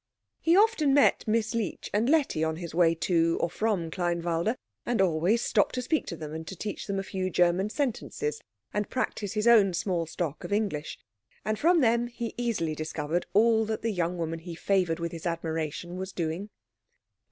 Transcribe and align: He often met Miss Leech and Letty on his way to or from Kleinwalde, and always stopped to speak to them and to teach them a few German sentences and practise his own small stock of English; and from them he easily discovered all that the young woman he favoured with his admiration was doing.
He 0.39 0.57
often 0.57 0.95
met 0.95 1.27
Miss 1.27 1.53
Leech 1.53 1.91
and 1.93 2.09
Letty 2.09 2.43
on 2.43 2.55
his 2.55 2.73
way 2.73 2.95
to 2.95 3.37
or 3.39 3.51
from 3.51 3.91
Kleinwalde, 3.91 4.55
and 4.83 4.99
always 4.99 5.43
stopped 5.43 5.75
to 5.75 5.81
speak 5.83 6.07
to 6.07 6.15
them 6.15 6.33
and 6.33 6.47
to 6.47 6.55
teach 6.55 6.87
them 6.87 6.97
a 6.97 7.03
few 7.03 7.29
German 7.29 7.69
sentences 7.69 8.41
and 8.73 8.89
practise 8.89 9.33
his 9.33 9.47
own 9.47 9.75
small 9.75 10.07
stock 10.07 10.43
of 10.43 10.51
English; 10.51 10.97
and 11.45 11.59
from 11.59 11.81
them 11.81 12.07
he 12.07 12.33
easily 12.35 12.73
discovered 12.73 13.27
all 13.33 13.63
that 13.65 13.83
the 13.83 13.93
young 13.93 14.17
woman 14.17 14.39
he 14.39 14.55
favoured 14.55 14.97
with 14.99 15.11
his 15.11 15.27
admiration 15.27 15.97
was 15.97 16.11
doing. 16.11 16.49